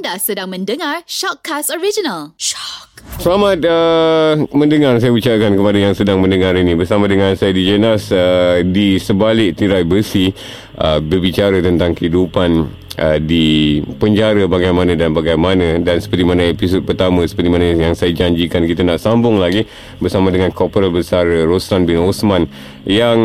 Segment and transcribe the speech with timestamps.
[0.00, 2.32] Anda sedang mendengar Shockcast Original.
[2.40, 3.04] Shock.
[3.20, 8.08] Selamat uh, mendengar saya ucapkan kepada yang sedang mendengar ini bersama dengan saya DJ Nas
[8.08, 10.32] uh, di sebalik tirai besi
[10.80, 12.64] uh, berbicara tentang kehidupan
[12.96, 18.16] uh, di penjara bagaimana dan bagaimana dan seperti mana episod pertama seperti mana yang saya
[18.16, 19.68] janjikan kita nak sambung lagi
[20.00, 22.48] bersama dengan Korporal Besar Roslan bin Osman
[22.88, 23.20] yang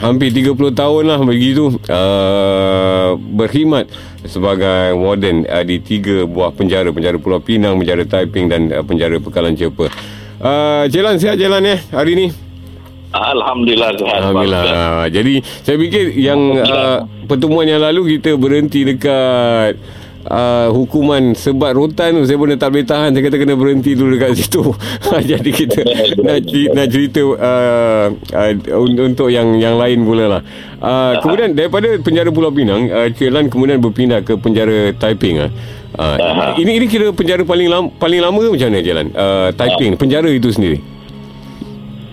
[0.00, 6.92] hampir 30 tahun lah begitu uh, berkhidmat sebagai warden uh, di tiga buah penjara.
[6.92, 9.88] Penjara Pulau Pinang penjara Taiping dan uh, penjara Pekalan Cepa
[10.42, 12.28] uh, Jalan sihat jalan ya hari ni?
[13.16, 14.18] Alhamdulillah sihat.
[14.20, 15.08] Alhamdulillah.
[15.08, 19.80] Jadi saya fikir yang uh, pertemuan yang lalu kita berhenti dekat
[20.28, 23.10] uh, hukuman sebat rotan tu saya pun tak boleh tahan.
[23.14, 24.62] Saya kata kena berhenti dulu dekat situ.
[25.32, 25.80] Jadi kita
[26.22, 26.38] nak,
[26.74, 30.42] nak cerita uh, uh, untuk yang yang lain pula lah
[30.80, 35.50] uh, kemudian daripada penjara Pulau Pinang uh, Cik Lan kemudian berpindah ke penjara Taiping uh.
[35.96, 39.96] Uh, ini ini kira penjara paling lama paling lama ke macam mana Jalan uh, Taiping
[39.96, 40.95] penjara itu sendiri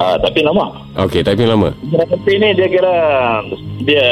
[0.03, 0.67] Ah, tapi lama.
[0.99, 1.71] Okey, Taiping lama.
[1.79, 2.93] Tapi ni dia kira
[3.87, 4.03] dia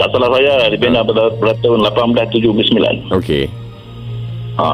[0.00, 3.12] tak salah saya dia bina pada, pada tahun 1879.
[3.12, 3.44] Okey.
[4.56, 4.68] Ha.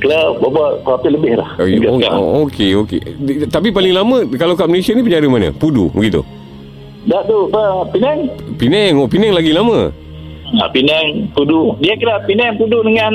[0.00, 1.56] Kira berapa berapa lebih lah.
[1.56, 3.00] Oh, hingga oh, okey, okey.
[3.20, 5.52] Di- Tapi paling lama kalau kat Malaysia ni penjara mana?
[5.56, 6.20] Pudu, begitu.
[7.08, 8.28] Dah tu apa, Penang.
[8.60, 9.88] Penang, oh Penang lagi lama.
[10.52, 11.80] Ha, Penang, Pudu.
[11.80, 13.12] Dia kira Penang, Pudu dengan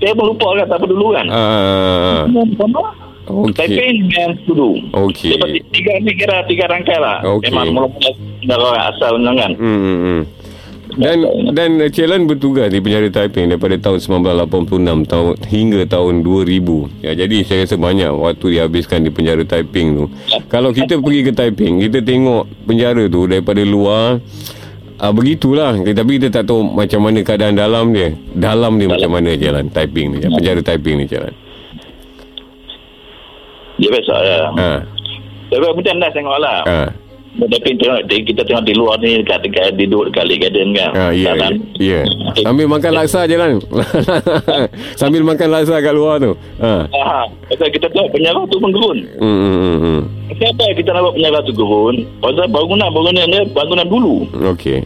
[0.00, 1.26] saya pun lupa kan apa dulu kan.
[1.32, 2.24] Ah,
[2.60, 3.11] sama.
[3.28, 3.54] Okey.
[3.54, 4.70] Taiping dengan Pudu.
[4.90, 5.38] Okey.
[5.70, 7.18] Tiga ni kira tiga rangkai lah.
[7.22, 7.50] Okey.
[7.50, 8.10] Memang mula-mula
[8.42, 9.52] negara asal undangan.
[9.56, 10.22] Hmm, hmm, hmm.
[10.92, 11.24] Dan
[11.56, 13.98] dan Cik bertugas di penjara Taiping daripada tahun
[14.28, 17.00] 1986 tahun hingga tahun 2000.
[17.00, 20.04] Ya, jadi saya rasa banyak waktu dihabiskan di penjara Taiping tu.
[20.52, 24.20] Kalau kita pergi ke Taiping, kita tengok penjara tu daripada luar
[25.02, 28.14] Ah begitulah tapi kita tak tahu macam mana keadaan dalam dia.
[28.38, 31.34] Dalam dia macam mana jalan Taiping ni, penjara Taiping ni jalan.
[33.82, 34.38] Dia biasa ya.
[34.54, 34.68] Ha.
[35.50, 36.58] Tapi macam dah tengok lah.
[36.70, 36.80] Ha.
[37.32, 40.90] Tapi tengok, kita tengok di luar ni dekat, dekat di duduk dekat Lake Garden kan.
[40.92, 41.52] Ha, ya, ya, Dalam.
[41.80, 42.00] ya.
[42.44, 43.56] Sambil makan laksa jalan.
[45.00, 46.36] Sambil makan laksa kat luar tu.
[46.60, 46.86] Ha.
[47.50, 48.98] Pasal kita tahu penjara tu pun gerun.
[49.16, 50.00] Hmm, hmm, hmm, hmm.
[50.38, 51.96] Kenapa kita nak buat penjara tu gerun?
[52.20, 54.14] Pasal bangunan-bangunan dia bangunan dulu.
[54.52, 54.84] Okey.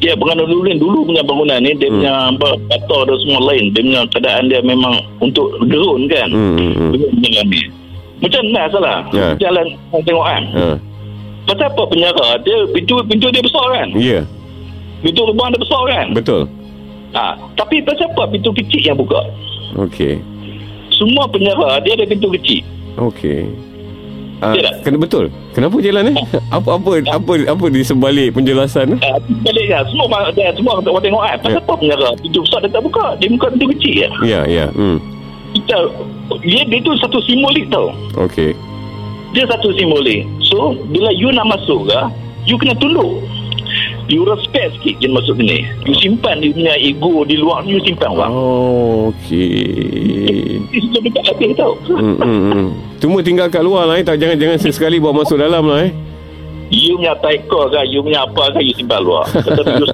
[0.00, 3.74] Dia bangunan dulu ni, dulu punya bangunan ni, dia punya apa, bata dan semua lain.
[3.74, 6.30] Dia punya keadaan dia memang untuk gerun kan.
[6.30, 7.85] Hmm, hmm, hmm.
[8.16, 8.22] Ni.
[8.22, 8.96] Macam mana salah?
[9.12, 9.26] Ya.
[9.36, 10.42] Jalan tengok kan.
[10.52, 10.66] Ha.
[11.46, 12.28] Pasal apa penjara?
[12.42, 13.88] Dia pintu pintu dia besar kan?
[13.94, 14.20] Ya,
[14.98, 16.06] Pintu lubang dia besar kan?
[16.10, 16.42] betul.
[17.14, 19.20] Ha, tapi pasal apa pintu kecil yang buka?
[19.78, 20.18] Okey.
[20.90, 22.64] Semua penjara dia ada pintu kecil.
[22.98, 23.46] Okey.
[24.36, 24.84] Ya tak?
[24.84, 25.32] kena betul.
[25.56, 26.16] Kenapa jalan eh?
[26.56, 29.00] Apa apa apa apa di sebalik penjelasan?
[29.00, 31.60] Uh, balik lah Semua dia, semua orang tengok kan Pasal Ya.
[31.64, 34.68] apa penjara Pintu besar dia tak buka Dia buka pintu kecil je Ya, ya.
[34.76, 35.00] Hmm.
[35.54, 35.76] Kita
[36.42, 38.52] dia, dia tu satu simbolik tau Okey.
[39.34, 42.00] Dia satu simbolik So Bila you nak masuk ke
[42.46, 43.22] You kena tunduk
[44.06, 48.14] You respect sikit je masuk sini You simpan dia punya ego Di luar You simpan
[48.14, 50.62] orang Oh, okey.
[50.70, 52.66] Di situ dekat habis tau Hmm, hmm, hmm.
[53.02, 54.04] Cuma tinggal kat luar lah eh.
[54.06, 55.92] Tak, jangan jangan sesekali bawa masuk dalam lah eh.
[56.70, 59.86] You punya taiko ke You punya apa ke You simpan luar Tetapi you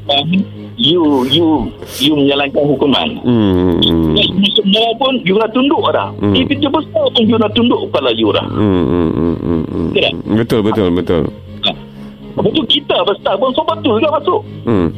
[0.81, 1.69] You You
[2.01, 3.77] You menjalankan hukuman Hmm.
[3.79, 6.33] hmm, Ya, Masuk penjara pun You nak tunduk dah Hmm.
[6.33, 9.89] Di pintu besar pun You nak tunduk kepala you dah Hmm, hmm, hmm, hmm, hmm.
[9.93, 10.13] Tidak.
[10.35, 11.23] Betul, betul, betul.
[12.33, 14.89] Lepas tu kita besar pun Sobat tu juga masuk Hmm.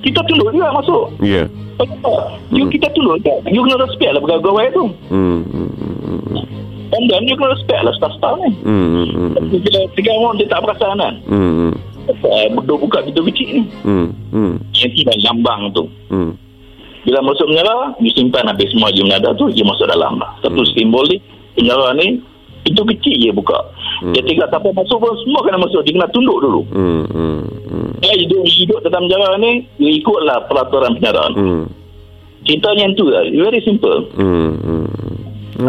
[0.00, 1.44] Kita tunduk juga masuk Ya.
[1.76, 2.12] Apa?
[2.50, 6.46] You kita tunduk juga You kena respect lah pegawai tu Hmm, hmm, hmm, hmm.
[6.90, 10.34] And then you kena respect lah staff-staff ni Hmm, hmm, hmm, Tapi Bila tiga orang
[10.38, 11.70] dia tak perasaan kan hmm,
[12.00, 13.62] hmm, Pasal Berdua buka pintu kecil ni.
[13.82, 15.84] Hmm, hmm, Yang tidak lambang tu.
[16.08, 16.32] Hmm.
[17.00, 20.30] Bila masuk penjara You simpan habis semua You menada tu You masuk dalam lah.
[20.40, 21.16] Satu simbol ni
[21.52, 22.20] Penjara ni
[22.60, 23.56] Pintu kecil je buka.
[24.12, 26.60] Dia tinggal siapa masuk pun Semua kena masuk Dia kena tunduk dulu.
[26.68, 31.36] Hmm, hmm, hmm, Eh, hidup, hidup dalam penjara ni You ikutlah peraturan penjara ni.
[31.36, 31.64] Hmm.
[32.40, 34.00] Cerita yang tu lah Very simple.
[34.12, 34.86] Hmm, hmm.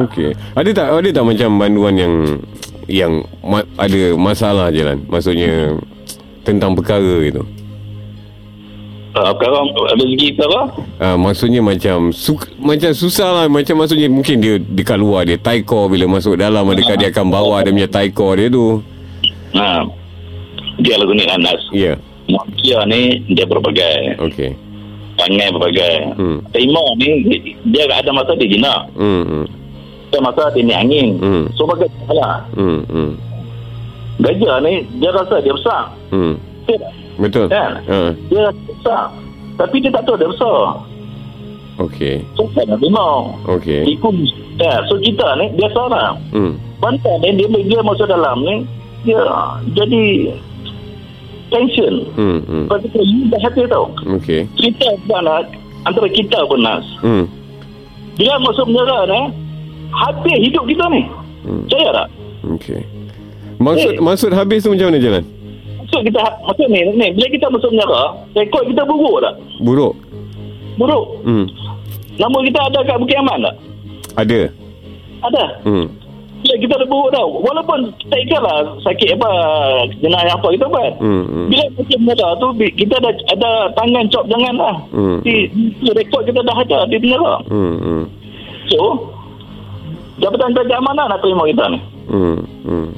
[0.07, 0.31] Okey.
[0.55, 2.13] Ada tak ada tak macam banduan yang
[2.87, 3.11] yang
[3.43, 5.03] ma- ada masalah jalan?
[5.07, 5.75] Maksudnya
[6.41, 7.41] tentang perkara gitu.
[9.13, 9.65] uh, Sekarang
[9.95, 10.61] Rezeki perkara
[11.01, 15.89] Uh, maksudnya macam su- macam susah lah macam maksudnya mungkin dia dekat luar dia taiko
[15.89, 18.85] bila masuk dalam adakah dia akan bawa dia punya taiko dia tu.
[19.57, 19.81] ha,
[20.77, 21.97] Dia lagu ni Anas Ya.
[22.29, 22.45] Yeah.
[22.55, 24.53] Dia ni Dia berbagai Okey.
[25.17, 26.39] Pangai berbagai Hmm.
[26.49, 27.09] Timur ni
[27.67, 29.23] Dia ada masa dia jinak Hmm.
[29.25, 29.45] Hmm.
[30.07, 31.43] Ada masa dia ni angin Hmm.
[31.57, 32.85] So bagai lah Hmm.
[32.85, 33.11] hmm.
[34.21, 36.35] Gajah ni Dia rasa dia besar Hmm.
[36.65, 36.93] Betul tak?
[37.17, 37.45] Betul.
[37.49, 37.71] Kan?
[37.89, 37.99] Ha.
[38.29, 39.03] Dia rasa besar
[39.57, 40.61] Tapi dia tak tahu dia besar
[41.81, 42.21] Okey.
[42.37, 43.31] So, saya nak terima.
[43.47, 43.81] Okey.
[43.89, 44.13] Ikut.
[44.61, 46.13] Ya, so, kita ni, biasa lah.
[46.29, 46.53] Hmm.
[46.77, 48.67] Bantai ni, dia, dia masuk dalam ni,
[49.07, 49.21] dia
[49.73, 50.35] jadi
[51.49, 52.05] tension.
[52.13, 52.39] Hmm.
[52.45, 52.65] Hmm.
[52.69, 53.89] Tu, you dah hati tau.
[54.19, 54.45] Okey.
[54.59, 55.47] Kita sebenarnya,
[55.87, 56.85] antara kita pun Nas.
[57.01, 57.25] Hmm.
[58.19, 59.21] Bila masuk penjara ni,
[59.95, 61.01] habis hidup kita ni.
[61.47, 61.65] Hmm.
[61.65, 62.07] Percaya tak?
[62.45, 62.81] Okey.
[63.61, 64.01] Maksud Eh.
[64.01, 65.23] maksud habis tu macam mana jalan?
[65.85, 68.03] Maksud kita, maksud ni, ni, bila kita masuk penjara,
[68.33, 69.33] rekod kita buruk tak?
[69.61, 69.93] Buruk.
[70.81, 71.05] Buruk.
[71.27, 71.45] Hmm.
[72.17, 73.55] Nama kita ada kat Bukit Aman tak?
[74.17, 74.39] Ada.
[75.21, 75.45] Ada.
[75.67, 75.85] Hmm.
[76.41, 77.37] Ya, kita ada buruk tau.
[77.45, 79.29] Walaupun tak ikat lah sakit apa,
[80.01, 80.93] jenayah apa kita buat.
[80.97, 81.23] Hmm.
[81.29, 81.47] hmm.
[81.53, 84.75] Bila masuk penjara tu, kita ada ada tangan cop jangan lah.
[84.89, 85.17] Hmm.
[85.21, 87.35] Di, di rekod kita dah ada di penjara.
[87.45, 87.75] Hmm.
[87.77, 88.03] Hmm.
[88.73, 88.79] So,
[90.17, 91.79] jabatan kerajaan mana nak terima kita ni?
[92.09, 92.39] Hmm.
[92.65, 92.89] Hmm.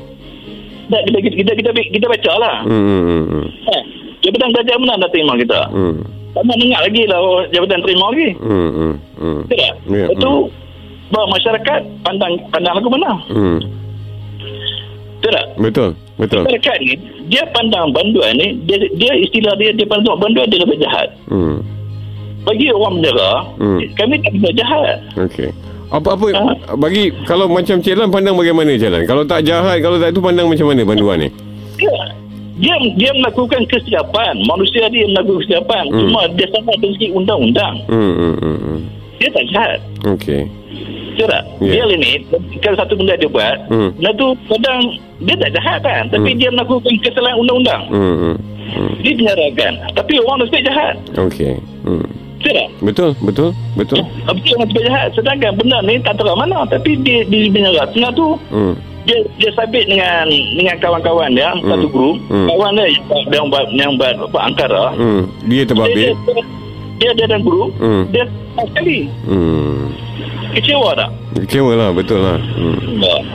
[0.84, 2.56] Tak, kita, kita, kita, kita, kita baca lah.
[2.68, 2.84] Hmm.
[2.84, 3.24] Hmm.
[3.30, 3.46] Hmm.
[3.48, 3.82] Eh,
[4.24, 5.60] jabatan kerajaan mana nak terima kita?
[5.72, 5.96] Hmm.
[6.34, 8.30] Tak nak dengar lagi lah oh, jabatan terima lagi.
[8.42, 8.70] Hmm.
[8.74, 8.94] Hmm.
[9.22, 9.40] Hmm.
[9.48, 9.74] Betul tak?
[9.88, 10.34] Ya, Lepas tu,
[11.14, 13.12] bahawa masyarakat pandang pandang lagu mana?
[13.32, 13.60] Hmm.
[15.22, 15.46] Betul tak?
[15.56, 15.90] Betul.
[16.14, 16.42] Betul.
[16.46, 16.94] Masyarakat ni,
[17.32, 21.10] dia pandang banduan ni, dia, dia istilah dia, dia pandang banduan dia lebih jahat.
[21.32, 21.64] Hmm.
[22.44, 23.80] Bagi orang penjara, Hmm.
[23.96, 24.98] kami tak bisa jahat.
[25.16, 25.50] Okey.
[25.94, 26.74] Apa-apa Ah.
[26.74, 29.06] bagi kalau macam Celan pandang bagaimana Celan?
[29.06, 31.30] Kalau tak jahat, kalau tak itu pandang macam mana banduan ni?
[31.78, 31.94] Dia,
[32.58, 34.34] dia, dia melakukan kesiapan.
[34.50, 35.84] Manusia dia melakukan kesiapan.
[35.94, 36.00] Hmm.
[36.02, 37.76] Cuma dia sama dari segi undang-undang.
[37.86, 38.14] Hmm.
[38.18, 38.36] Hmm.
[38.42, 38.58] Hmm.
[38.58, 38.80] hmm.
[39.22, 39.78] Dia tak jahat.
[40.18, 40.42] Okey.
[41.14, 41.44] Betul tak?
[41.62, 41.72] Ya.
[41.78, 42.12] Dia ni,
[42.58, 43.94] kalau satu benda dia buat, Hmm.
[43.94, 44.82] benda tu kadang
[45.22, 46.04] dia tak jahat kan.
[46.10, 46.40] Tapi Hmm.
[46.42, 47.84] dia melakukan kesalahan undang-undang.
[47.94, 48.16] Hmm.
[48.18, 48.36] Hmm.
[48.74, 48.92] hmm.
[49.06, 49.74] Dia penjarakan.
[49.94, 50.94] Tapi orang tu sebab jahat.
[51.22, 51.54] Okey.
[51.86, 52.06] Hmm.
[52.44, 52.70] Betul tak?
[52.84, 53.50] Betul, betul,
[53.80, 53.98] betul.
[54.04, 55.08] Betul orang sebab jahat.
[55.16, 56.68] Sedangkan benda ni tak tahu mana.
[56.68, 57.88] Tapi dia di penjara.
[57.90, 58.76] Tengah tu, Hmm.
[59.04, 62.48] dia dia sabit dengan dengan kawan-kawan dia satu grup Hmm.
[62.48, 65.22] kawan dia yang buat- yang buat yang buat apa angkara Hmm.
[65.48, 66.16] Dia dia, terbabit.
[67.00, 68.04] dia, dia dalam grup Hmm.
[68.12, 68.24] dia
[68.60, 69.92] sekali Hmm.
[70.52, 72.38] kecewa tak Kecewa lah, betul lah.
[72.56, 72.78] Hmm.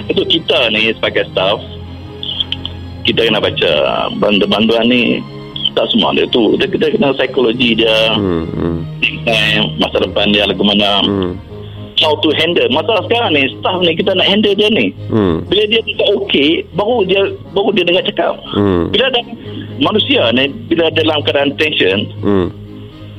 [0.06, 1.58] itu kita ni sebagai staff
[3.04, 3.72] kita kena baca
[4.16, 5.20] bantuan-bantuan ni
[5.78, 8.44] tak semua dia tu kita, kita kena psikologi dia Hmm.
[8.50, 8.78] Hmm.
[9.24, 11.32] eh, masa depan dia lagu mana Hmm.
[12.02, 15.46] how to handle masalah sekarang ni staff ni kita nak handle dia ni Hmm.
[15.46, 17.20] bila dia tak okey baru dia
[17.54, 18.90] baru dia dengar cakap Hmm.
[18.90, 19.20] Bila ada
[19.78, 22.50] manusia ni bila dalam keadaan tension, Hmm.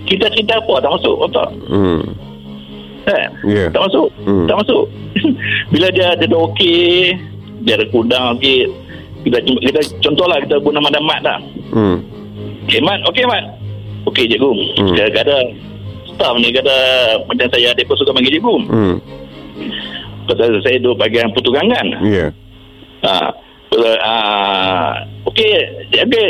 [0.04, 1.50] kita cerita apa tak masuk otak.
[1.72, 2.04] Hmm.
[3.08, 3.26] Eh?
[3.48, 3.66] Ya.
[3.72, 4.12] Tak masuk.
[4.28, 4.44] Hmm.
[4.46, 4.84] Tak masuk.
[5.72, 7.16] bila dia dia dah okey,
[7.64, 8.68] dia ada kudang okey,
[9.24, 11.40] kita kita contohlah kita guna nama mat tak.
[11.72, 11.98] Hmm.
[12.70, 13.44] Okey mat, okey mat.
[14.06, 14.54] Okey cikgu.
[14.78, 14.94] Hmm.
[14.94, 15.10] Hmm.
[15.10, 15.36] Kata
[16.06, 16.76] staff ni kata
[17.26, 18.56] macam saya pun suka panggil cikgu.
[18.70, 18.96] Hmm.
[20.30, 21.98] Pasal saya duduk bahagian pertukangan.
[22.06, 22.30] Ya.
[23.10, 23.34] Ha.
[23.74, 25.50] Pasal, ah, okey,
[25.90, 26.28] okey.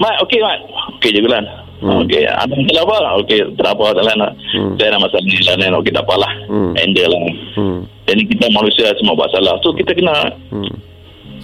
[0.00, 0.64] Mat, okey mat.
[0.96, 1.44] Okey je Gulan.
[1.84, 2.00] Hmm.
[2.08, 2.96] Okey, ada masalah apa?
[3.20, 4.32] Okey, tak apa tak lah.
[4.56, 4.72] Hmm.
[4.80, 5.36] Saya ada masalah ni
[5.68, 5.78] lah.
[5.84, 6.32] Okey, tak apalah.
[6.48, 6.72] Hmm.
[6.72, 7.20] Handle lah.
[7.60, 7.78] Hmm.
[8.08, 9.60] Dan kita manusia semua buat salah.
[9.60, 10.72] So, kita kena Hmm.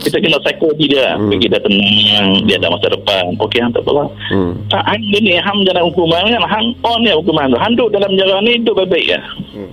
[0.01, 1.15] Kita kena psikologi dia.
[1.15, 1.29] Hmm.
[1.29, 1.41] Hmm.
[1.41, 2.29] Kita tenang.
[2.49, 3.25] Dia ada masa depan.
[3.37, 4.09] Okey, hang tak apalah.
[4.33, 4.53] Hmm.
[4.73, 6.43] Tak, hang ni, hang jalan hukuman kan.
[6.49, 7.59] Hang on ya hukuman tu.
[7.61, 9.21] Hang duduk dalam penjara ni, duduk baik-baik ya.
[9.55, 9.71] Hmm.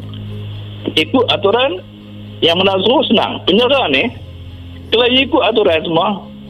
[0.94, 1.80] Ikut aturan
[2.44, 3.42] yang mana suruh senang.
[3.48, 4.04] Penjara ni,
[4.92, 6.08] kalau ikut aturan semua,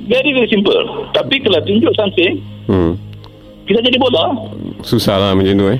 [0.09, 1.07] very very simple.
[1.13, 2.99] Tapi kalau tunjuk something, Hmm.
[3.63, 4.35] kita jadi bola.
[4.83, 5.79] Susah lah macam tu eh.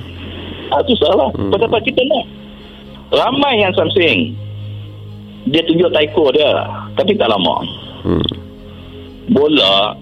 [0.72, 1.28] Ah, susah lah.
[1.36, 1.48] Hmm.
[1.48, 1.60] Hmm.
[1.60, 2.24] Pasal kita nak.
[3.08, 4.36] Ramai yang something.
[5.48, 6.60] Dia tunjuk taiko dia.
[6.92, 7.64] Tapi tak lama.
[8.04, 8.26] Hmm.
[9.28, 9.92] Bola,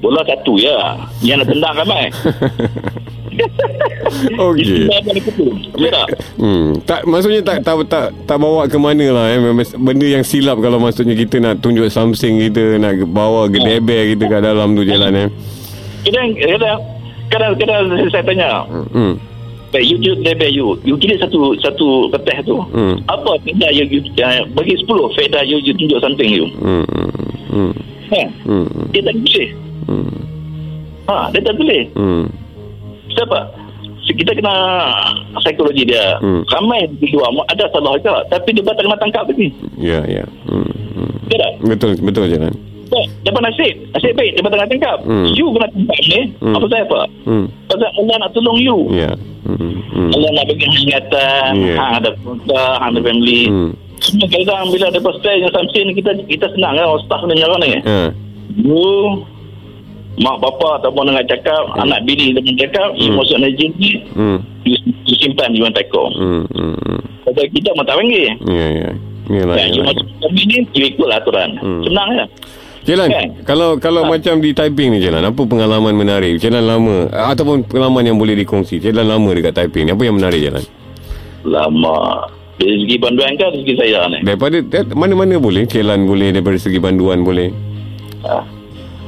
[0.00, 0.96] bola satu ya.
[1.24, 2.04] Yang nak tendang ramai.
[4.36, 4.90] Okey.
[4.90, 5.46] Ni kutu.
[5.72, 6.08] Betul tak?
[6.36, 9.38] Hmm, tak maksudnya tak tak tak tak bawa ke mana lah eh.
[9.78, 14.40] Benda yang silap kalau maksudnya kita nak tunjuk something kita nak bawa gedeber kita kat
[14.44, 15.28] dalam tu jalan eh.
[16.00, 16.78] Kadang, kadang,
[17.28, 18.48] kadang, kadang saya tanya,
[18.90, 19.14] Hmm.
[19.70, 20.66] Baik, you you label you.
[20.82, 22.58] You kira satu satu kertas tu.
[22.74, 22.98] Hmm.
[23.06, 26.50] Apa faedah you, you uh, bagi 10 faedah you, you tunjuk something you.
[26.58, 26.82] Hmm.
[27.46, 27.70] Hmm.
[28.10, 28.22] Ha?
[28.42, 28.66] Hmm.
[28.90, 29.48] Dia tak boleh.
[29.86, 30.10] Hmm.
[31.06, 31.82] Ha, dia tak boleh.
[31.94, 32.26] Hmm.
[33.14, 33.38] Siapa?
[34.02, 34.54] Si- Kita kena
[35.38, 36.18] psikologi dia.
[36.18, 36.42] Hmm.
[36.50, 38.26] Ramai di luar ada salah juga.
[38.26, 39.54] Tapi dia tak kena tangkap lagi.
[39.78, 40.26] Ya, ya.
[40.50, 40.66] Hmm.
[40.98, 41.10] Hmm.
[41.22, 41.52] Betul tak?
[41.62, 42.52] Betul, betul jalan.
[42.90, 43.74] Tak, dapat nasib.
[43.94, 44.98] Nasib baik, dia tak kena tangkap.
[45.06, 45.26] Hmm.
[45.30, 46.20] You kena tangkap ni.
[46.42, 46.54] Hmm.
[46.58, 47.00] Apa saya apa?
[47.22, 47.46] Hmm.
[47.70, 48.78] Pasal Allah nak tolong you.
[48.90, 49.10] Ya.
[49.46, 49.78] Hmm.
[49.94, 50.10] Hmm.
[50.10, 51.50] Allah nak bagi hangatan.
[51.54, 51.78] Yeah.
[51.78, 53.42] Hang ada keluarga, hang ada family.
[53.46, 53.70] Hmm.
[54.00, 57.68] Semua kadang bila ada pasal yang samsin kita kita senang kan staff ni nyara ni.
[57.84, 57.98] Ha.
[58.58, 58.82] You
[60.18, 61.84] mak bapa tak mau dengar cakap, Hmm.
[61.86, 63.22] anak bini mau cakap, you Hmm.
[63.22, 64.38] masuk energi ni, Hmm.
[64.66, 66.10] you, you simpan you tako.
[66.16, 66.42] Hmm.
[66.50, 66.74] Hmm.
[66.74, 67.00] Hmm.
[67.22, 68.34] Pasal kita mau tak panggil.
[68.50, 68.90] Ya, ya.
[69.30, 69.94] Yalah, Ya, you yalah.
[69.94, 71.50] masuk kami ni, you ikut aturan.
[71.62, 71.80] Hmm.
[71.86, 72.24] Senang ya.
[72.80, 73.08] Jalan.
[73.08, 73.28] Kan?
[73.44, 76.40] Kalau kalau macam di Taiping ni jalan, apa pengalaman menarik?
[76.40, 78.80] Jalan lama ataupun pengalaman yang boleh dikongsi?
[78.80, 80.64] Jalan lama dekat Taiping ni, apa yang menarik jalan?
[81.44, 82.24] Lama.
[82.56, 84.18] Dari segi banduan kan rezeki saya ni.
[84.20, 87.48] Daripada da- mana-mana boleh, jalan boleh daripada segi banduan boleh.
[88.20, 88.44] Ha.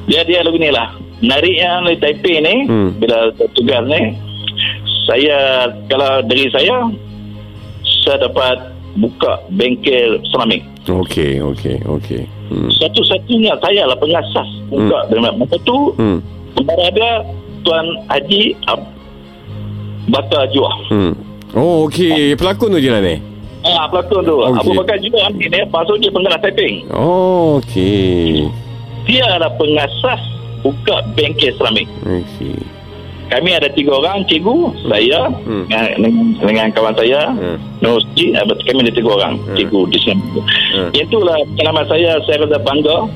[0.05, 0.89] Dia dia lagu ni lah.
[1.21, 2.97] Menariknya dari Taipei ni, Hmm.
[2.97, 4.17] bila tugas ni,
[5.05, 6.77] saya, kalau dari saya,
[8.03, 8.57] saya dapat
[8.97, 10.65] buka bengkel seramik.
[10.85, 12.23] Okey, okey, okey.
[12.53, 12.69] Hmm.
[12.77, 15.41] Satu-satunya saya lah pengasas buka hmm.
[15.41, 16.21] masa tu, Hmm.
[16.53, 17.25] kembali ada
[17.65, 18.93] Tuan Haji Ab-
[20.53, 20.77] Juah.
[20.93, 21.15] Hmm.
[21.57, 22.37] Oh, okey.
[22.37, 23.17] Pelakon tu jalan ni.
[23.65, 24.37] Ah, pelakon tu.
[24.45, 24.61] Okey.
[24.61, 26.93] Abu Bakar Juah ni, dia pasal dia penggerak Taiping.
[26.93, 28.49] Oh, okey.
[29.09, 30.21] Dia adalah pengasas
[30.61, 31.89] buka bengkel seramik.
[32.05, 32.61] Okey.
[33.33, 35.65] Kami ada tiga orang cikgu, saya Hmm.
[35.65, 37.57] dengan, dengan, kawan saya, Hmm.
[37.81, 39.57] Nur Siti, eh, kami ada tiga orang Hmm.
[39.57, 40.25] cikgu di sini.
[40.77, 40.91] Hmm.
[40.93, 43.09] Itulah pengalaman saya, saya rasa bangga.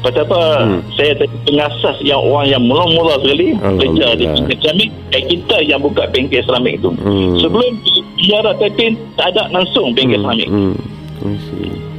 [0.00, 0.40] Pasal apa?
[0.64, 0.80] Hmm.
[0.96, 1.12] Saya
[1.44, 4.24] pengasas yang orang yang mula-mula sekali kerja di
[4.60, 4.88] seramik.
[5.12, 6.88] Eh, kita yang buka bengkel seramik itu.
[7.04, 7.40] Hmm.
[7.44, 7.72] Sebelum
[8.16, 10.24] sejarah Taiping, tak ada langsung bengkel.
[10.24, 10.72] Hmm.
[11.24, 11.93] I see.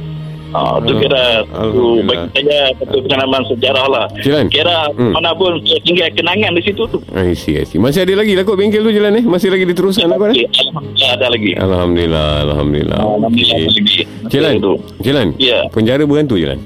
[0.48, 4.04] Ah, tu kira tu bagi saya satu pengalaman sejarah lah.
[4.18, 4.46] Jalan.
[4.46, 5.12] Kira Hmm.
[5.12, 6.98] mana pun saya tinggal kenangan di situ tu.
[7.10, 7.76] I see, I see.
[7.76, 9.22] Masih ada lagi lah kot bengkel tu jalan ni?
[9.22, 10.44] Masih lagi diteruskan apa Okey, ni?
[10.46, 11.50] Alhamdulillah ada lagi.
[11.56, 12.98] Alhamdulillah, Alhamdulillah.
[12.98, 13.96] Alhamdulillah lagi.
[14.26, 14.74] Jalan, Tu.
[15.02, 15.26] jalan.
[15.36, 15.58] Ya.
[15.68, 16.58] Penjara berhantu jalan.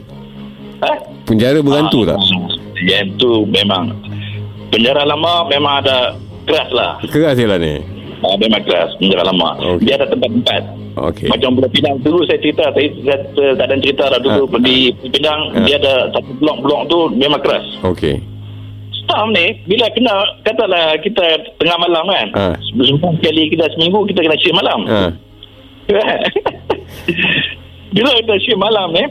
[0.81, 0.93] Ha?
[1.25, 2.17] Penjara berhantu tak?
[2.81, 3.93] Yang tu memang
[4.69, 6.93] penjara lama memang ada keras lah.
[7.05, 7.75] Keras jalan ni.
[7.77, 7.81] Ah,
[8.21, 9.51] memang keras penjara lama.
[9.59, 9.85] Okey.
[9.85, 10.63] Dia ada tempat-tempat.
[11.11, 11.29] Okey.
[11.29, 13.17] Macam Pulau Pinang dulu saya cerita saya, saya,
[13.55, 14.61] tak ada cerita lah dulu Ah.
[14.61, 15.65] di Pulau Pinang Ah.
[15.65, 17.65] dia ada satu blok-blok tu memang keras.
[17.83, 18.21] Okey.
[19.01, 20.13] Staff ni bila kena
[20.43, 21.25] katalah kita
[21.57, 22.27] tengah malam kan.
[22.33, 22.55] Ah.
[22.69, 24.81] Sembilan kali kita seminggu kita kena shift malam.
[24.87, 25.01] Ha.
[27.91, 29.03] bila kita shift malam ni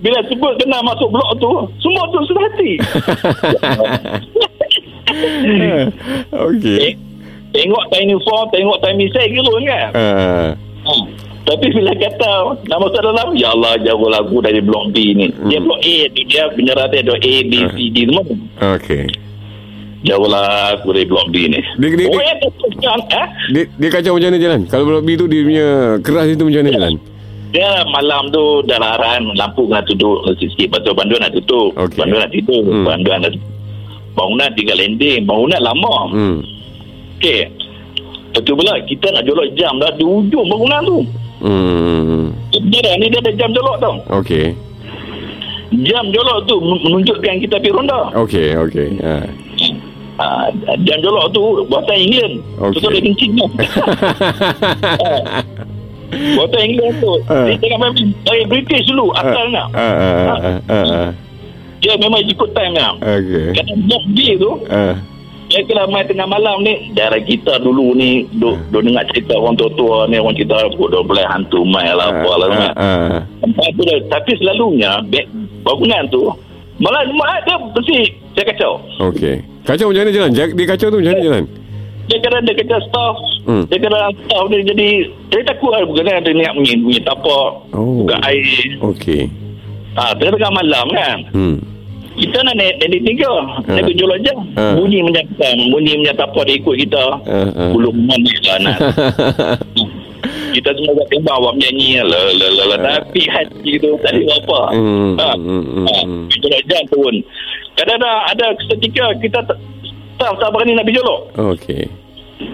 [0.00, 2.72] bila sebut kena masuk blok tu semua tu sudah hati
[6.46, 6.94] Okey.
[7.50, 10.06] Tengok time uniform tengok time saya gitu kan Ha.
[10.86, 10.94] ha.
[11.40, 12.30] tapi bila kata
[12.68, 15.66] nak masuk dalam ya Allah jauh lagu dari blok B ni dia Hmm.
[15.66, 18.22] blok A ni dia penjara dia ada A B C D semua
[18.76, 19.04] Okey.
[20.02, 23.26] jauh aku dari blok B ni Dia- dia- oh dia- teruskan eh?
[23.50, 24.60] Dia, dia kacau macam mana jalan?
[24.68, 25.66] Kalau blok B tu dia punya
[26.00, 26.94] keras itu macam mana jalan?
[27.50, 31.98] Dia malam tu dah laran lampu kena tutup sikit-sikit betul banduan nak tutup Okey.
[31.98, 32.84] banduan nak tutup Hmm.
[32.86, 33.32] banduan nak
[34.12, 36.38] bangunan tiga landing bangunan lama Hmm.
[37.20, 37.40] Okey
[38.32, 40.98] betul pula kita nak jolok jam dah di ujung bangunan tu
[41.40, 42.36] Hmm.
[42.50, 44.52] sebenarnya ni dia ada jam jolok tau Okey.
[45.82, 48.88] jam jolok tu men- menunjukkan kita pergi ronda Okey, okey.
[49.00, 49.16] Ha.
[50.16, 50.26] ha,
[50.78, 52.72] jam jolok tu buatan England Okey.
[52.74, 53.46] tu tu dia kencing tu
[56.36, 57.46] buatan England tu Ah.
[57.46, 59.32] dia tengah main dari British dulu Ha, ha,
[59.72, 61.02] ha, ha, ha.
[61.80, 63.48] dia memang ikut time nya Okey.
[63.54, 64.92] Kata blok B tu Ha.
[65.50, 69.54] Dia kalau main tengah malam ni Darah kita dulu ni Duk, duk dengar cerita orang
[69.54, 73.18] tua-tua ni Orang cerita Dua belas hantu main lah Apa lah Ha, ha.
[73.40, 75.26] Tempat tu dah Tapi selalunya be-
[75.60, 76.30] Bangunan tu
[76.78, 77.98] Malah malah dia mesti
[78.32, 79.42] Dia kacau Okey.
[79.62, 80.30] Kacau macam mana jalan?
[80.32, 81.44] Ja- Dia kacau tu macam mana jalan?
[82.06, 83.64] Dia kena dia kata staff Hmm.
[83.66, 84.88] Dia kena staff dia jadi
[85.28, 88.04] Dia takut lah Bukan dia niat bunyi Bunyi tapak Oh.
[88.04, 88.44] Buka air
[88.78, 89.26] Okey.
[89.94, 91.56] ha, Tengah tengah malam kan Hmm.
[92.20, 93.32] Kita nak naik Naik tiga.
[93.64, 94.38] Naik ke jolok jam.
[94.60, 94.76] Ha.
[94.76, 95.24] Bunyi macam
[95.72, 97.04] Bunyi macam tapak dia ikut kita.
[97.24, 97.62] Ha, ha.
[97.72, 98.78] Bulu mana lah nak
[100.50, 104.60] kita semua buat tembak buat menyanyi lah lah lah tapi hati tu tak ada apa.
[104.74, 105.28] Hmm, ha.
[105.38, 105.94] hmm, hmm, ha.
[106.04, 106.24] hmm.
[106.28, 107.16] kita nak jalan turun.
[107.78, 109.58] Kadang-kadang ada seketika kita tak
[110.18, 111.00] staff tak berani nak pergi
[111.38, 111.82] Okey.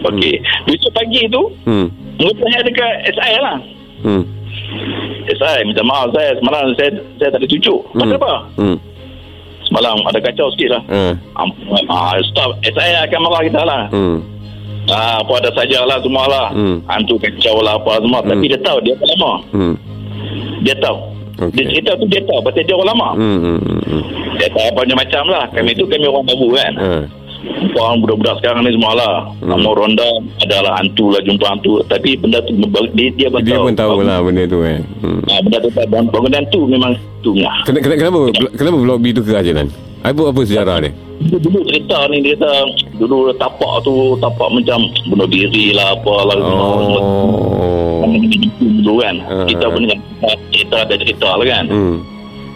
[0.07, 0.35] okey.
[0.69, 1.89] Besok pagi tu Hmm.
[2.17, 3.57] Mereka saya dekat SI lah.
[4.05, 4.25] Hmm.
[5.27, 7.49] SI minta maaf saya semalam saya saya tak ada
[7.93, 8.21] pasal Hmm.
[8.23, 8.35] apa?
[8.61, 8.77] Hmm.
[9.67, 11.01] Semalam ada kacau sikit lah Ha.
[11.87, 14.19] ah, staff SI akan marah kita lah Hmm.
[14.87, 16.79] ah, apa ada sajalah semua lah Hmm.
[16.87, 18.31] hantu kacau lah apa semua Hmm.
[18.31, 19.75] tapi dia tahu dia lama Hmm.
[20.63, 20.99] dia tahu
[21.37, 21.53] Okey.
[21.53, 23.39] dia cerita tu dia tahu pasal dia orang lama Hmm.
[23.39, 23.59] Hmm.
[23.61, 23.81] Hmm.
[23.83, 24.03] hmm.
[24.37, 26.91] dia tahu apa macam lah kami tu kami orang baru kan Ha.
[27.73, 29.49] Orang budak-budak sekarang ni semua lah Hmm.
[29.53, 30.09] nama ronda
[30.41, 32.53] adalah hantu lah jumpa hantu tapi benda tu
[32.93, 34.81] dia, dia pun Dia tahu pun tahu lah benda tu kan.
[35.01, 35.21] Hmm.
[35.23, 38.21] ha, benda tu bangunan tu memang tu lah Ken- ken- Kenapa
[38.53, 39.69] kenapa blok B tu keras jalan?
[39.99, 40.93] Apa apa sejarah dia?
[41.19, 42.53] dulu, dulu cerita ni dia kata
[42.97, 46.37] dulu tapak tu tapak macam bunuh diri lah apa lah.
[46.37, 48.05] Oh.
[48.61, 49.47] dulu kan Ah.
[49.47, 49.99] kita pun dengan
[50.47, 51.97] cerita ada cerita lah kan Hmm.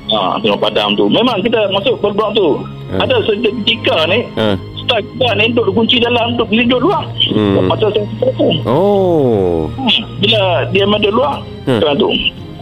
[0.08, 3.00] ha, tengok padam tu memang kita masuk blok tu Ah.
[3.00, 4.54] ada seketika ni Ha.
[4.98, 7.70] Kita ni duduk kunci dalam duduk linduk luar Hmm.
[7.70, 9.70] masa saya telefon Oh.
[9.78, 10.42] Hmm, bila
[10.74, 11.34] dia ada luar
[11.68, 11.80] Hmm.
[11.94, 12.10] tu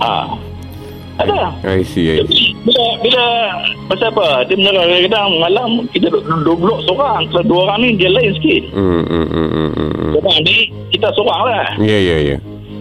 [0.02, 0.28] ha
[1.18, 1.50] Ada.
[1.66, 2.54] I see, I see.
[2.62, 3.23] Bila, bila
[3.90, 4.47] pasal apa?
[4.47, 7.26] Dia menyerah kadang-kadang malam kita duduk dua blok seorang.
[7.35, 8.62] Kalau dua orang ni dia lain sikit.
[8.70, 10.38] Hmm, hmm, hmm, hmm, hmm, hmm.
[10.47, 10.56] Ni
[10.94, 11.75] kita seorang lah.
[11.82, 12.37] Ya, ya, ya.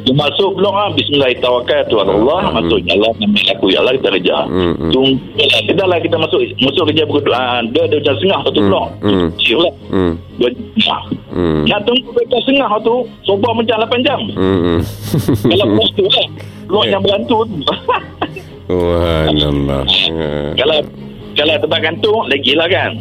[0.07, 0.87] Dia masuk blok lah.
[0.95, 1.91] Bismillahirrahmanirrahim.
[1.91, 2.39] Tuhan Allah.
[2.39, 2.53] Hmm.
[2.55, 3.11] Masuk jalan.
[3.19, 3.93] Nama aku ya Allah.
[3.93, 4.37] Kita kerja.
[4.47, 4.91] Hmm, hmm.
[4.95, 5.11] Tunggu
[5.43, 5.61] lah.
[5.67, 7.33] Kita lah kita masuk masuk kerja pukul.
[7.35, 8.87] Ah, Dia dia jam setengah satu Hmm, blok.
[9.03, 9.27] hmm.
[9.35, 9.73] Kecil lah.
[9.91, 10.49] Hmm, Dua
[10.79, 11.01] jam.
[11.35, 11.61] hmm.
[11.67, 12.95] Nak tunggu kereta setengah tu.
[13.21, 14.19] Sobah macam 8 jam.
[14.31, 14.79] Hmm, hmm.
[15.51, 16.27] Kalau blok tu lah.
[16.67, 16.91] Blok Ya.
[16.95, 17.55] yang berantu tu.
[18.67, 19.83] Subhanallah.
[20.07, 20.31] Ya.
[20.57, 20.77] kalau
[21.35, 22.91] kalau tempat gantung lagi lah kan.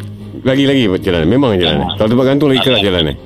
[0.43, 1.23] Lagi-lagi jalan.
[1.25, 1.87] Memang jalan.
[1.95, 3.17] Kalau tempat gantung lagi keras jalan eh.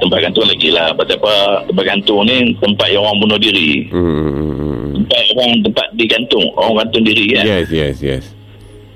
[0.00, 0.96] Tempat gantung lagi lah.
[0.96, 1.32] Pasal apa
[1.68, 3.86] tempat gantung ni tempat yang orang bunuh diri.
[3.92, 4.96] Hmm.
[4.96, 6.44] Tempat orang tempat digantung.
[6.56, 7.44] Orang gantung diri kan.
[7.44, 8.24] Yes, yes, yes.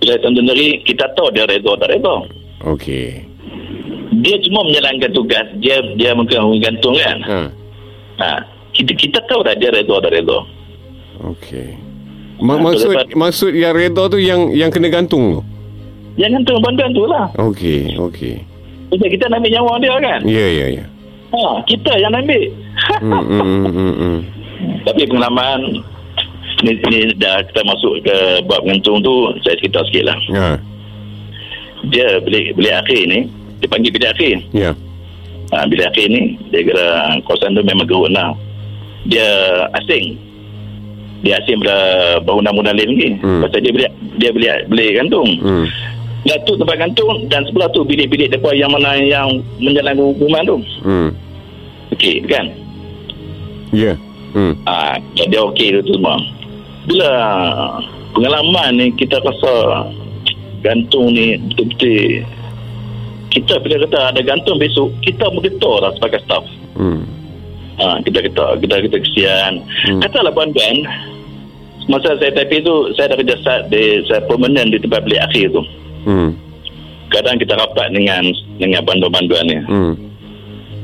[0.01, 2.17] Bila gantung diri kita tahu dia reda tak reda.
[2.65, 3.21] Okey.
[4.21, 5.47] Dia cuma menjalankan tugas.
[5.61, 7.19] Dia dia mungkin gantung kan.
[7.23, 7.39] Ha.
[8.19, 8.31] Ha.
[8.73, 10.39] Kita kita tahu dah dia reda tak reda.
[11.23, 11.69] Okey.
[12.41, 15.41] Ma- Ha, maksud maksud yang reda tu yang yang kena gantung tu.
[16.17, 17.27] Yang gantung bantuan tu lah.
[17.37, 18.43] Okey, okey.
[18.91, 20.21] Kita kita nak ambil nyawa dia kan.
[20.23, 20.85] Ya, ya, ya.
[21.33, 22.43] Ha, kita yang ambil.
[23.01, 24.19] Hmm, hmm, hmm.
[24.85, 25.61] Tapi pengalaman
[26.63, 28.17] ni, ni dah kita masuk ke
[28.49, 30.19] bab gantung tu saya cerita sikit lah.
[30.37, 30.47] Ha.
[31.93, 33.21] Dia bilik bilik akhir ni
[33.61, 34.37] dia panggil bilik akhir.
[34.53, 34.71] Ya.
[35.53, 36.87] Ha, bilik akhir ni dia kira
[37.29, 38.33] kawasan tu memang gerut lah.
[39.09, 39.29] Dia
[39.81, 40.17] asing.
[41.25, 41.77] Dia asing pada
[42.25, 43.11] bangunan-bangunan lain lagi.
[43.21, 43.41] Hmm.
[43.45, 45.29] Pasal dia bilik dia bilik bilik gantung.
[45.41, 45.67] Hmm.
[46.25, 50.57] Dah tu tempat gantung dan sebelah tu bilik-bilik depa yang mana yang menjalankan hukuman tu.
[50.81, 51.11] Hmm.
[51.93, 52.49] Okey kan?
[53.77, 53.93] Ya.
[54.33, 54.57] Hmm.
[54.65, 56.17] Ah, dia okey tu semua.
[56.89, 57.11] Bila
[58.17, 59.85] pengalaman ni kita rasa
[60.65, 62.25] gantung ni betul-betul
[63.35, 66.45] kita bila kata ada gantung besok kita bergetar lah sebagai staff.
[66.79, 67.05] Hmm.
[67.75, 69.53] Ha, kita kata kita kita kesian.
[69.61, 69.99] Hmm.
[69.99, 70.01] Hmm.
[70.01, 70.77] Katalah puan-puan
[71.85, 75.53] masa saya tapi tu saya dah kerja start di saya permanent di tempat bilik akhir
[75.53, 75.63] tu.
[76.05, 76.31] Hmm.
[77.09, 78.23] Kadang kita rapat dengan
[78.57, 79.59] dengan banduan-banduan ni.
[79.65, 79.93] Hmm.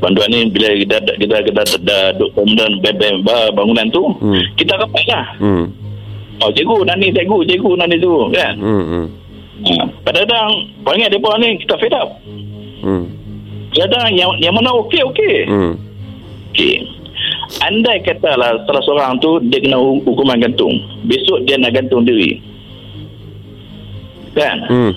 [0.01, 3.23] Banduan ni bila kita kita kita dah bem- bem-
[3.53, 4.41] bangunan tu, Hmm.
[4.57, 5.27] kita rapat lah.
[5.37, 5.65] Hmm.
[6.41, 8.57] Oh cikgu nak ni cikgu cikgu nak ni tu kan.
[8.57, 8.83] Hmm.
[8.83, 9.07] Hmm.
[9.61, 10.49] Ha, kadang-kadang
[10.81, 12.09] perangai mereka ni kita fed up.
[12.81, 13.05] Hmm.
[13.71, 15.37] Kadang yang yang mana okey okey.
[15.45, 15.77] Hmm.
[16.51, 16.81] Okey.
[17.61, 20.73] Andai katalah salah seorang tu dia kena hu- hukuman gantung.
[21.05, 22.41] Besok dia nak gantung diri.
[24.33, 24.57] Kan?
[24.65, 24.93] Hmm.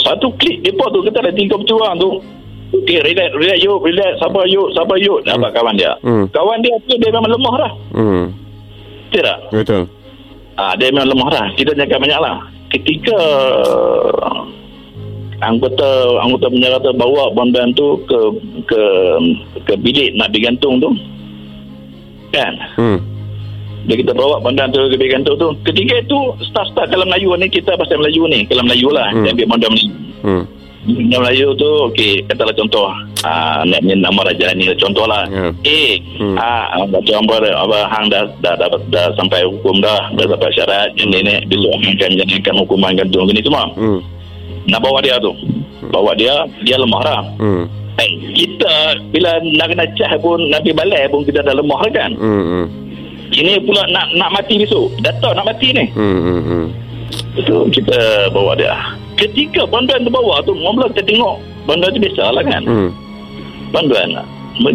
[0.00, 2.10] Satu klik depa tu kata ada 30 orang tu.
[2.72, 5.20] Okey, relax, relax yuk, relax, sabar yuk, sabar yuk.
[5.28, 5.92] Dapat kawan dia.
[6.00, 6.24] Hmm.
[6.32, 7.72] Kawan dia tu dia memang lemah dah.
[7.92, 8.24] Hmm.
[9.12, 9.38] Betul tak?
[9.52, 9.82] Betul.
[10.56, 11.46] Ah, dia memang lemah dah.
[11.52, 12.36] Kita jangan banyak lah.
[12.72, 13.18] Ketika
[15.44, 15.88] anggota
[16.24, 18.18] anggota penjara tu bawa bantuan tu ke
[18.64, 18.80] ke
[19.68, 20.88] ke bilik nak digantung tu.
[22.32, 22.56] Kan?
[22.80, 23.11] Hmm.
[23.82, 27.74] Bila kita bawa bantuan tu ke gantung tu, ketika itu staf-staf dalam Melayu ni kita
[27.74, 29.26] bahasa Melayu ni, kalau Melayu lah, Hmm.
[29.26, 29.90] dia ambil bantuan Melayu.
[30.22, 30.44] Hmm.
[30.82, 32.90] Dalam Melayu tu, okey, katalah contoh,
[33.22, 35.26] ah, ni nama raja ni, contoh lah.
[35.30, 35.50] Ya.
[35.66, 36.38] Eh, Hmm.
[36.38, 40.90] ah, macam apa, apa hang dah, dah, dah, dah, sampai hukum dah, dah sampai syarat,
[40.98, 43.66] ini ni, besok hang akan jadikan hukuman gantung ni semua.
[43.74, 43.98] Hmm.
[44.70, 45.34] Nak bawa dia tu.
[45.90, 47.22] Bawa dia, dia lemah dah.
[47.38, 47.66] Hmm.
[47.98, 52.10] Eh, kita bila nak kena cah pun, pergi balai pun kita dah lemah dah kan.
[52.18, 52.66] Hmm.
[53.32, 53.40] Hmm.
[53.40, 54.92] Ini pula nak nak mati besok.
[55.00, 55.88] Dah tahu nak mati ni.
[55.96, 56.20] Hmm.
[56.20, 56.42] Hmm.
[56.44, 56.66] Hmm.
[57.40, 58.76] Itu kita bawa dia.
[59.16, 62.62] Ketika banduan tu bawa tu, mula kita tengok banduan tu biasa lah kan.
[62.68, 62.90] Hmm.
[63.72, 64.20] Banduan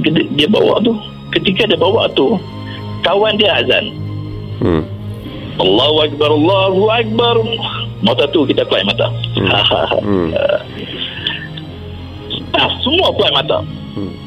[0.01, 0.97] dia, dia bawa tu.
[1.37, 2.33] Ketika dia bawa tu,
[3.05, 3.93] kawan dia azan.
[4.57, 4.83] Hmm.
[5.61, 7.35] Allahu Akbar, Allahu Akbar.
[8.01, 9.09] Mata tu kita keluar mata.
[10.01, 10.33] Hmm.
[12.57, 13.57] ah, semua keluar mata.
[13.93, 14.26] Hmm.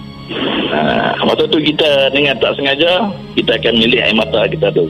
[0.70, 4.86] Ah, masa tu kita dengan tak sengaja, kita akan milih air mata kita tu.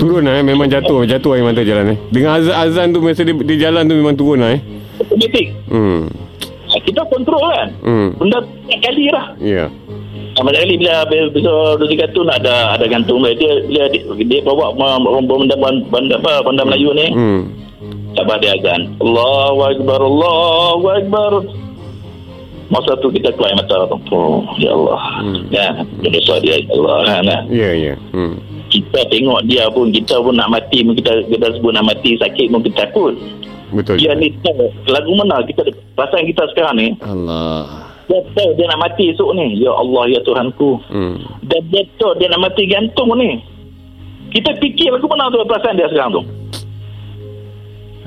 [0.00, 0.44] Turun lah eh.
[0.46, 3.84] Memang jatuh Jatuh air mata jalan eh Dengan azan, azan tu Masa dia, dia jalan
[3.84, 4.60] tu Memang turun lah eh
[4.96, 5.52] Otomatik.
[5.68, 6.08] Hmm
[6.72, 7.68] Ah, kita kontrol kan.
[7.84, 9.36] Hmm Benda tiap kali lah.
[9.36, 9.68] Ya
[10.40, 11.28] Sama sekali bila bila
[11.76, 13.36] dua tiga tu nak ada ada gantung dia
[13.68, 15.52] dia dia, dia bawa orang benda
[15.92, 17.42] benda apa benda Melayu ni Hmm
[18.16, 21.30] sabar dia azan Allahu akbar Allahu akbar
[22.70, 25.02] masa tu kita keluar mata tu oh, ya Allah.
[25.26, 25.42] Hmm.
[25.50, 25.66] ya
[26.06, 27.40] dosa dia ya Allah kan nah.
[27.50, 27.94] Ya ya.
[28.14, 28.38] Hmm.
[28.70, 32.46] Kita tengok dia pun kita pun nak mati pun kita kita sebut nak mati sakit
[32.54, 33.14] pun kita takut.
[33.74, 34.30] Betul dia ni
[34.86, 35.66] lagu mana kita
[35.98, 36.88] perasaan kita sekarang ni?
[37.02, 37.90] Allah.
[38.06, 39.58] Dia tahu dia nak mati esok ni.
[39.58, 40.70] Ya Allah ya Tuhanku.
[40.90, 41.18] Hmm.
[41.46, 43.42] Dan dia tahu dia nak mati gantung ni.
[44.30, 46.22] Kita fikir lagu mana tu perasaan dia sekarang tu?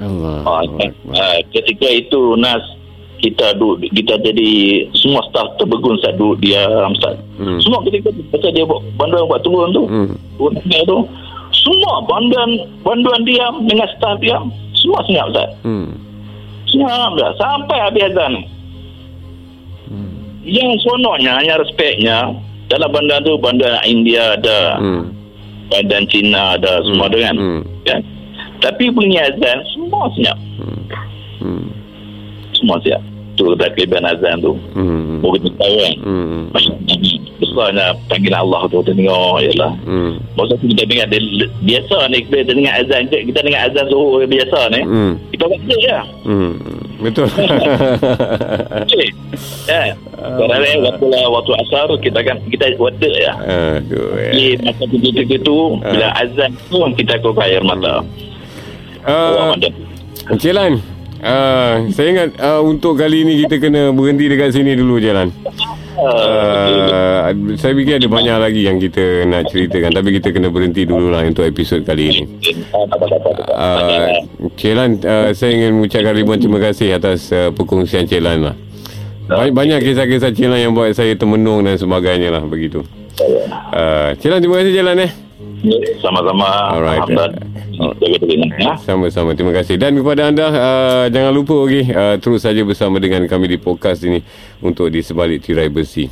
[0.03, 0.39] Allah.
[0.43, 0.63] Ah,
[1.15, 2.63] ah, ketika itu Nas
[3.23, 7.57] kita duduk kita jadi semua staf terbegun saat duduk diam saat Hmm.
[7.63, 9.83] semua ketika tu pasal dia buat banduan buat turun tu.
[9.89, 10.13] Hmm.
[10.37, 11.01] Turun dia tu.
[11.49, 12.49] Semua banduan
[12.83, 15.49] banduan diam dengan staf diam semua senyap Ustaz.
[15.63, 15.97] Hmm.
[16.69, 17.33] senyap Ustaz.
[17.39, 18.33] Sampai habis azan.
[20.43, 22.17] Yang seronoknya yang respeknya
[22.67, 24.77] dalam bandar tu bandar India ada.
[24.77, 25.15] Hmm.
[25.71, 27.35] badan Cina ada semua ada kan.
[27.39, 27.61] Hmm.
[27.87, 28.03] kan
[28.61, 30.37] tapi bunyi azan semua senyap.
[31.41, 31.67] Hmm.
[32.55, 33.01] semua siap
[33.33, 35.19] tu takliban azan tu Hmm.
[35.19, 36.41] Baru kita kan Hmm.
[37.39, 40.13] besarnya panggilan Allah tu kita tengok yalah Hmm.
[40.33, 41.19] Masa tu kita dengar dia,
[41.61, 45.13] biasa ni kita dengar azan kita dengar azan zuhur biasa ni Hmm.
[45.31, 46.53] kita baca je Hmm.
[47.03, 47.27] Betul.
[49.67, 53.33] ya kadang waktu lah waktu asar kita akan kita waktu ya
[53.75, 54.15] Aduh.
[54.15, 54.31] ya.
[54.31, 57.99] di masa tu tu tu bila azan tu kita keluar air mata
[59.03, 59.67] Uh, Allah ada
[60.39, 60.79] Celan.
[61.23, 65.31] Uh, saya ingat uh, untuk kali ni kita kena berhenti dekat sini dulu Celan.
[65.95, 71.07] Uh, saya fikir ada banyak lagi yang kita nak ceritakan tapi kita kena berhenti dulu
[71.15, 72.23] lah untuk episod kali ini.
[73.55, 74.19] Uh,
[74.59, 78.55] Celan, uh, saya ingin mengucapkan ribuan terima kasih atas uh, perkongsian Celan lah.
[79.31, 82.83] Banyak, banyak kisah-kisah Celan yang buat saya termenung dan sebagainya lah begitu.
[83.71, 85.11] Uh, Celan, terima kasih Celan eh.
[86.03, 87.01] Sama-sama Alright.
[87.07, 87.53] Alhamdulillah
[88.59, 89.75] ya Sama-sama, terima kasih.
[89.79, 94.05] Dan kepada anda, uh, jangan lupa okay, uh, terus saja bersama dengan kami di podcast
[94.05, 94.21] ini
[94.61, 96.07] untuk di sebalik tirai besi.